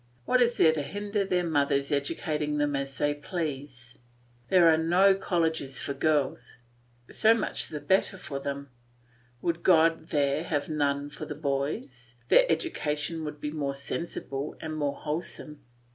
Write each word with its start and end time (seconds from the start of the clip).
What 0.25 0.41
is 0.41 0.57
there 0.57 0.71
to 0.73 0.81
hinder 0.81 1.23
their 1.23 1.43
mothers 1.43 1.91
educating 1.91 2.57
them 2.57 2.75
as 2.75 2.97
they 2.97 3.13
please? 3.13 3.99
There 4.47 4.67
are 4.67 4.75
no 4.75 5.13
colleges 5.13 5.79
for 5.79 5.93
girls; 5.93 6.57
so 7.11 7.35
much 7.35 7.67
the 7.67 7.79
better 7.79 8.17
for 8.17 8.39
them! 8.39 8.71
Would 9.43 9.61
God 9.61 10.07
there 10.09 10.49
were 10.51 10.73
none 10.73 11.11
for 11.11 11.25
the 11.27 11.35
boys, 11.35 12.15
their 12.29 12.51
education 12.51 13.23
would 13.25 13.39
be 13.39 13.51
more 13.51 13.75
sensible 13.75 14.55
and 14.59 14.75
more 14.75 14.95
wholesome. 14.95 15.61